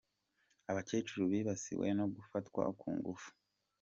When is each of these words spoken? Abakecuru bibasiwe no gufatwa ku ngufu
Abakecuru 0.71 1.23
bibasiwe 1.33 1.87
no 1.97 2.05
gufatwa 2.15 2.63
ku 2.79 2.87
ngufu 2.97 3.29